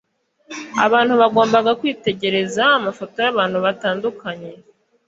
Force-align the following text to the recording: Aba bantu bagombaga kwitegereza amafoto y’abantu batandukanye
Aba 0.83 0.91
bantu 0.93 1.13
bagombaga 1.21 1.71
kwitegereza 1.79 2.63
amafoto 2.77 3.15
y’abantu 3.25 3.57
batandukanye 3.65 4.51